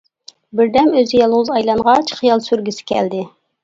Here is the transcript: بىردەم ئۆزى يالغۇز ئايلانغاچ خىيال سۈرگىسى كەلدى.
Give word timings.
بىردەم 0.59 0.89
ئۆزى 0.95 1.21
يالغۇز 1.21 1.53
ئايلانغاچ 1.59 2.19
خىيال 2.19 2.47
سۈرگىسى 2.51 2.93
كەلدى. 2.95 3.27